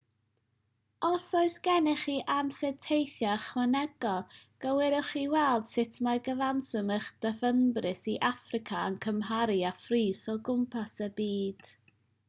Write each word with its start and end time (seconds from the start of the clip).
os 1.07 1.25
oes 1.39 1.57
gennych 1.65 2.05
chi 2.05 2.15
amser 2.35 2.71
teithio 2.85 3.33
ychwanegol 3.41 4.25
gwiriwch 4.65 5.13
i 5.21 5.23
weld 5.35 5.69
sut 5.73 6.01
mae 6.07 6.23
cyfanswm 6.29 6.91
eich 6.97 7.11
dyfynbris 7.27 8.03
i 8.15 8.17
affrica 8.33 8.81
yn 8.89 8.99
cymharu 9.09 9.59
â 9.73 9.75
phris 9.85 10.25
o 10.35 10.39
gwmpas 10.51 10.97
y 11.09 11.13
byd 11.23 11.75